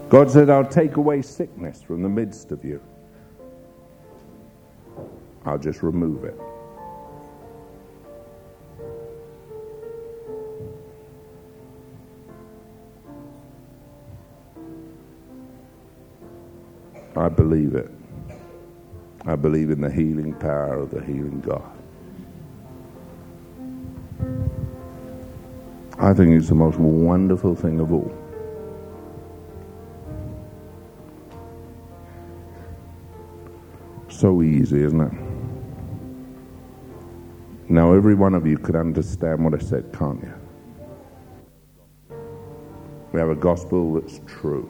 [0.09, 2.81] God said, I'll take away sickness from the midst of you.
[5.45, 6.41] I'll just remove it.
[17.49, 17.89] Believe it.
[19.25, 21.63] I believe in the healing power of the healing God.
[25.97, 28.13] I think it's the most wonderful thing of all.
[34.09, 35.13] So easy, isn't it?
[37.69, 40.35] Now, every one of you could understand what I said, can't you?
[43.13, 44.69] We have a gospel that's true,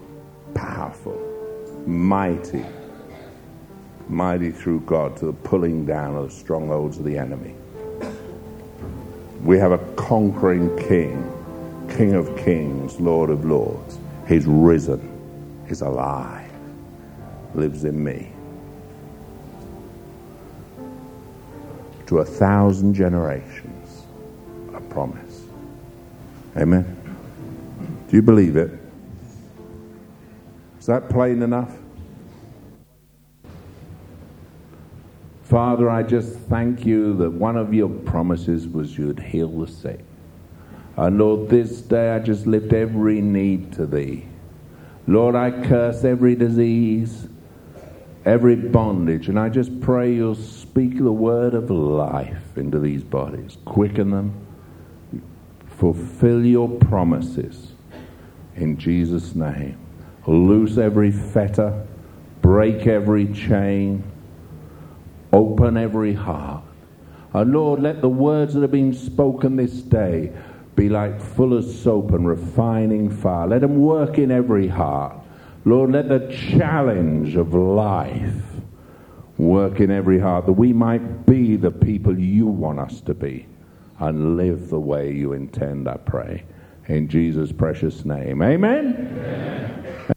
[1.87, 2.65] mighty,
[4.09, 7.55] mighty through God to the pulling down of the strongholds of the enemy.
[9.43, 11.33] We have a conquering king,
[11.89, 13.99] King of kings, Lord of lords.
[14.29, 16.51] He's risen, he's alive,
[17.55, 18.33] lives in me.
[22.07, 24.05] To a thousand generations,
[24.75, 25.45] a promise.
[26.57, 26.97] Amen.
[28.09, 28.86] Do you believe it?
[30.87, 31.77] Is that plain enough?
[35.43, 40.05] Father, I just thank you that one of your promises was you'd heal the sick.
[40.97, 44.27] And Lord, this day I just lift every need to thee.
[45.09, 47.27] Lord, I curse every disease,
[48.25, 53.59] every bondage, and I just pray you'll speak the word of life into these bodies.
[53.65, 54.47] Quicken them.
[55.67, 57.73] Fulfill your promises
[58.55, 59.81] in Jesus' name.
[60.27, 61.87] Loose every fetter,
[62.43, 64.03] break every chain
[65.33, 66.63] Open every heart.
[67.35, 70.33] And Lord, let the words that have been spoken this day
[70.75, 73.47] be like fuller's soap and refining fire.
[73.47, 75.17] Let them work in every heart.
[75.67, 78.33] Lord, let the challenge of life
[79.37, 83.47] work in every heart that we might be the people you want us to be
[83.99, 86.45] and live the way you intend, I pray.
[86.89, 88.43] In Jesus' precious name.
[88.43, 88.95] Amen.
[89.11, 90.16] Amen.